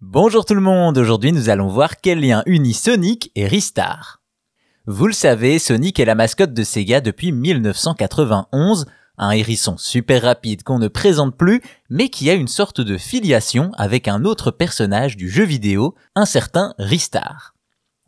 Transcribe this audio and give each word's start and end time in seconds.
Bonjour 0.00 0.44
tout 0.44 0.54
le 0.54 0.60
monde, 0.60 0.96
aujourd'hui 0.96 1.32
nous 1.32 1.48
allons 1.48 1.66
voir 1.66 1.96
quel 1.96 2.20
lien 2.20 2.44
unit 2.46 2.72
Sonic 2.72 3.32
et 3.34 3.48
Ristar. 3.48 4.22
Vous 4.86 5.08
le 5.08 5.12
savez, 5.12 5.58
Sonic 5.58 5.98
est 5.98 6.04
la 6.04 6.14
mascotte 6.14 6.54
de 6.54 6.62
Sega 6.62 7.00
depuis 7.00 7.32
1991, 7.32 8.86
un 9.16 9.30
hérisson 9.32 9.76
super 9.76 10.22
rapide 10.22 10.62
qu'on 10.62 10.78
ne 10.78 10.86
présente 10.86 11.36
plus, 11.36 11.62
mais 11.90 12.10
qui 12.10 12.30
a 12.30 12.34
une 12.34 12.46
sorte 12.46 12.80
de 12.80 12.96
filiation 12.96 13.72
avec 13.76 14.06
un 14.06 14.24
autre 14.24 14.52
personnage 14.52 15.16
du 15.16 15.28
jeu 15.28 15.42
vidéo, 15.42 15.96
un 16.14 16.26
certain 16.26 16.74
Ristar. 16.78 17.56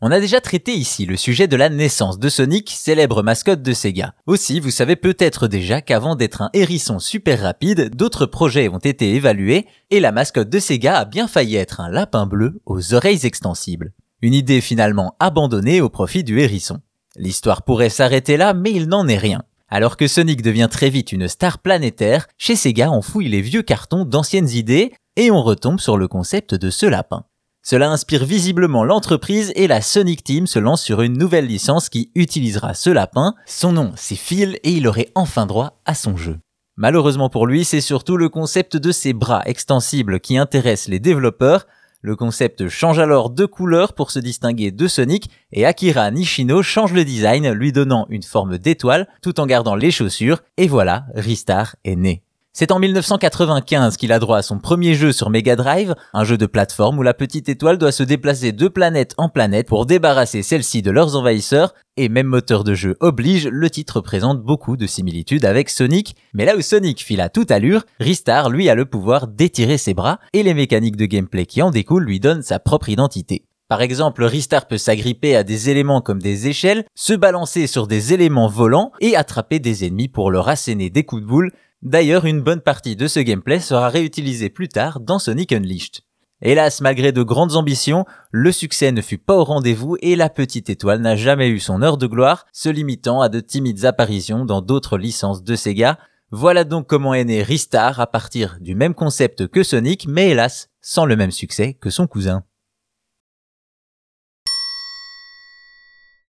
On 0.03 0.09
a 0.09 0.19
déjà 0.19 0.41
traité 0.41 0.73
ici 0.73 1.05
le 1.05 1.15
sujet 1.15 1.47
de 1.47 1.55
la 1.55 1.69
naissance 1.69 2.17
de 2.17 2.27
Sonic, 2.27 2.71
célèbre 2.71 3.21
mascotte 3.21 3.61
de 3.61 3.71
Sega. 3.71 4.15
Aussi, 4.25 4.59
vous 4.59 4.71
savez 4.71 4.95
peut-être 4.95 5.47
déjà 5.47 5.79
qu'avant 5.79 6.15
d'être 6.15 6.41
un 6.41 6.49
hérisson 6.53 6.97
super 6.97 7.39
rapide, 7.39 7.95
d'autres 7.95 8.25
projets 8.25 8.67
ont 8.67 8.79
été 8.79 9.13
évalués, 9.13 9.67
et 9.91 9.99
la 9.99 10.11
mascotte 10.11 10.49
de 10.49 10.57
Sega 10.57 10.97
a 10.97 11.05
bien 11.05 11.27
failli 11.27 11.55
être 11.55 11.81
un 11.81 11.89
lapin 11.89 12.25
bleu 12.25 12.63
aux 12.65 12.95
oreilles 12.95 13.27
extensibles. 13.27 13.93
Une 14.23 14.33
idée 14.33 14.59
finalement 14.59 15.15
abandonnée 15.19 15.81
au 15.81 15.89
profit 15.89 16.23
du 16.23 16.39
hérisson. 16.39 16.79
L'histoire 17.15 17.61
pourrait 17.61 17.89
s'arrêter 17.89 18.37
là, 18.37 18.55
mais 18.55 18.71
il 18.71 18.87
n'en 18.87 19.07
est 19.07 19.19
rien. 19.19 19.43
Alors 19.69 19.97
que 19.97 20.07
Sonic 20.07 20.41
devient 20.41 20.69
très 20.71 20.89
vite 20.89 21.11
une 21.11 21.27
star 21.27 21.59
planétaire, 21.59 22.27
chez 22.39 22.55
Sega 22.55 22.89
on 22.89 23.03
fouille 23.03 23.29
les 23.29 23.41
vieux 23.41 23.61
cartons 23.61 24.05
d'anciennes 24.05 24.49
idées, 24.49 24.93
et 25.15 25.29
on 25.29 25.43
retombe 25.43 25.79
sur 25.79 25.95
le 25.95 26.07
concept 26.07 26.55
de 26.55 26.71
ce 26.71 26.87
lapin. 26.87 27.23
Cela 27.63 27.91
inspire 27.91 28.25
visiblement 28.25 28.83
l'entreprise 28.83 29.53
et 29.55 29.67
la 29.67 29.81
Sonic 29.81 30.23
Team 30.23 30.47
se 30.47 30.57
lance 30.57 30.81
sur 30.81 31.01
une 31.01 31.17
nouvelle 31.17 31.45
licence 31.45 31.89
qui 31.89 32.11
utilisera 32.15 32.73
ce 32.73 32.89
lapin. 32.89 33.35
Son 33.45 33.71
nom, 33.71 33.91
c'est 33.95 34.15
Phil 34.15 34.57
et 34.63 34.71
il 34.71 34.87
aurait 34.87 35.11
enfin 35.13 35.45
droit 35.45 35.79
à 35.85 35.93
son 35.93 36.17
jeu. 36.17 36.39
Malheureusement 36.75 37.29
pour 37.29 37.45
lui, 37.45 37.63
c'est 37.63 37.81
surtout 37.81 38.17
le 38.17 38.29
concept 38.29 38.77
de 38.77 38.91
ses 38.91 39.13
bras 39.13 39.43
extensibles 39.45 40.19
qui 40.19 40.37
intéresse 40.37 40.87
les 40.87 40.99
développeurs. 40.99 41.67
Le 42.01 42.15
concept 42.15 42.67
change 42.67 42.97
alors 42.97 43.29
de 43.29 43.45
couleur 43.45 43.93
pour 43.93 44.09
se 44.09 44.17
distinguer 44.17 44.71
de 44.71 44.87
Sonic 44.87 45.29
et 45.51 45.67
Akira 45.67 46.09
Nishino 46.09 46.63
change 46.63 46.93
le 46.93 47.05
design 47.05 47.51
lui 47.51 47.71
donnant 47.71 48.07
une 48.09 48.23
forme 48.23 48.57
d'étoile 48.57 49.07
tout 49.21 49.39
en 49.39 49.45
gardant 49.45 49.75
les 49.75 49.91
chaussures 49.91 50.41
et 50.57 50.67
voilà, 50.67 51.05
Ristar 51.13 51.75
est 51.83 51.95
né. 51.95 52.23
C'est 52.53 52.73
en 52.73 52.79
1995 52.79 53.95
qu'il 53.95 54.11
a 54.11 54.19
droit 54.19 54.39
à 54.39 54.41
son 54.41 54.59
premier 54.59 54.93
jeu 54.93 55.13
sur 55.13 55.29
Mega 55.29 55.55
Drive, 55.55 55.95
un 56.13 56.25
jeu 56.25 56.37
de 56.37 56.45
plateforme 56.45 56.99
où 56.99 57.01
la 57.01 57.13
petite 57.13 57.47
étoile 57.47 57.77
doit 57.77 57.93
se 57.93 58.03
déplacer 58.03 58.51
de 58.51 58.67
planète 58.67 59.13
en 59.17 59.29
planète 59.29 59.69
pour 59.69 59.85
débarrasser 59.85 60.43
celle-ci 60.43 60.81
de 60.81 60.91
leurs 60.91 61.15
envahisseurs, 61.15 61.73
et 61.95 62.09
même 62.09 62.27
moteur 62.27 62.65
de 62.65 62.73
jeu 62.73 62.97
oblige, 62.99 63.47
le 63.47 63.69
titre 63.69 64.01
présente 64.01 64.41
beaucoup 64.41 64.75
de 64.75 64.85
similitudes 64.85 65.45
avec 65.45 65.69
Sonic, 65.69 66.17
mais 66.33 66.43
là 66.43 66.57
où 66.57 66.61
Sonic 66.61 67.01
file 67.01 67.21
à 67.21 67.29
toute 67.29 67.51
allure, 67.51 67.85
Ristar 68.01 68.49
lui 68.49 68.69
a 68.69 68.75
le 68.75 68.85
pouvoir 68.85 69.27
d'étirer 69.27 69.77
ses 69.77 69.93
bras, 69.93 70.19
et 70.33 70.43
les 70.43 70.53
mécaniques 70.53 70.97
de 70.97 71.05
gameplay 71.05 71.45
qui 71.45 71.61
en 71.61 71.71
découlent 71.71 72.03
lui 72.03 72.19
donnent 72.19 72.43
sa 72.43 72.59
propre 72.59 72.89
identité. 72.89 73.45
Par 73.69 73.81
exemple, 73.81 74.25
Ristar 74.25 74.67
peut 74.67 74.77
s'agripper 74.77 75.37
à 75.37 75.45
des 75.45 75.69
éléments 75.69 76.01
comme 76.01 76.21
des 76.21 76.47
échelles, 76.47 76.83
se 76.95 77.13
balancer 77.13 77.67
sur 77.67 77.87
des 77.87 78.11
éléments 78.11 78.49
volants 78.49 78.91
et 78.99 79.15
attraper 79.15 79.59
des 79.59 79.85
ennemis 79.85 80.09
pour 80.09 80.29
leur 80.29 80.49
asséner 80.49 80.89
des 80.89 81.05
coups 81.05 81.21
de 81.21 81.27
boule, 81.27 81.51
D'ailleurs, 81.81 82.25
une 82.25 82.41
bonne 82.41 82.61
partie 82.61 82.95
de 82.95 83.07
ce 83.07 83.19
gameplay 83.19 83.59
sera 83.59 83.89
réutilisée 83.89 84.49
plus 84.49 84.69
tard 84.69 84.99
dans 84.99 85.17
Sonic 85.17 85.51
Unleashed. 85.51 86.01
Hélas, 86.43 86.81
malgré 86.81 87.11
de 87.11 87.23
grandes 87.23 87.55
ambitions, 87.55 88.05
le 88.31 88.51
succès 88.51 88.91
ne 88.91 89.01
fut 89.01 89.17
pas 89.17 89.35
au 89.35 89.43
rendez-vous 89.43 89.97
et 90.01 90.15
la 90.15 90.29
petite 90.29 90.69
étoile 90.69 91.01
n'a 91.01 91.15
jamais 91.15 91.49
eu 91.49 91.59
son 91.59 91.81
heure 91.81 91.97
de 91.97 92.07
gloire, 92.07 92.45
se 92.51 92.69
limitant 92.69 93.21
à 93.21 93.29
de 93.29 93.39
timides 93.39 93.85
apparitions 93.85 94.45
dans 94.45 94.61
d'autres 94.61 94.97
licences 94.97 95.43
de 95.43 95.55
Sega. 95.55 95.97
Voilà 96.31 96.63
donc 96.63 96.87
comment 96.87 97.13
est 97.13 97.25
né 97.25 97.43
Ristar 97.43 97.99
à 97.99 98.07
partir 98.07 98.57
du 98.59 98.75
même 98.75 98.93
concept 98.93 99.47
que 99.47 99.63
Sonic, 99.63 100.07
mais 100.07 100.29
hélas, 100.29 100.69
sans 100.81 101.05
le 101.05 101.15
même 101.15 101.31
succès 101.31 101.75
que 101.75 101.89
son 101.89 102.07
cousin. 102.07 102.43